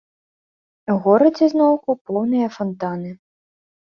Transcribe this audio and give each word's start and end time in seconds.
У 0.93 0.95
горадзе 1.07 1.49
зноўку 1.53 1.95
поўныя 2.09 2.47
фантаны. 2.57 3.11